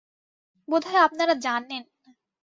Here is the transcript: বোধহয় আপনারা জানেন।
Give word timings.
বোধহয় 0.67 1.01
আপনারা 1.01 1.33
জানেন। 1.41 1.83